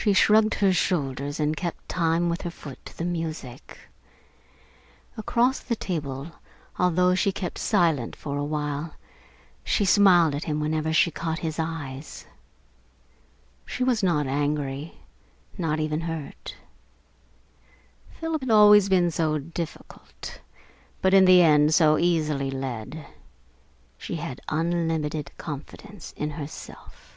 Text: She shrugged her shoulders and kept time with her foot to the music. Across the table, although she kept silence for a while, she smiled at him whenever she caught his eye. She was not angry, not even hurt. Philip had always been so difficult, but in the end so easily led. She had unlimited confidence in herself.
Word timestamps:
She 0.00 0.12
shrugged 0.12 0.54
her 0.54 0.72
shoulders 0.72 1.40
and 1.40 1.56
kept 1.56 1.88
time 1.88 2.28
with 2.30 2.42
her 2.42 2.52
foot 2.52 2.78
to 2.86 2.96
the 2.96 3.04
music. 3.04 3.76
Across 5.16 5.58
the 5.60 5.74
table, 5.74 6.30
although 6.78 7.16
she 7.16 7.32
kept 7.32 7.58
silence 7.58 8.14
for 8.16 8.38
a 8.38 8.44
while, 8.44 8.94
she 9.64 9.84
smiled 9.84 10.36
at 10.36 10.44
him 10.44 10.60
whenever 10.60 10.92
she 10.92 11.10
caught 11.10 11.40
his 11.40 11.58
eye. 11.58 12.00
She 13.66 13.82
was 13.82 14.00
not 14.00 14.28
angry, 14.28 14.98
not 15.58 15.80
even 15.80 16.02
hurt. 16.02 16.54
Philip 18.20 18.42
had 18.42 18.50
always 18.52 18.88
been 18.88 19.10
so 19.10 19.36
difficult, 19.38 20.40
but 21.02 21.12
in 21.12 21.24
the 21.24 21.42
end 21.42 21.74
so 21.74 21.98
easily 21.98 22.52
led. 22.52 23.04
She 23.98 24.14
had 24.14 24.40
unlimited 24.48 25.32
confidence 25.38 26.14
in 26.16 26.30
herself. 26.30 27.16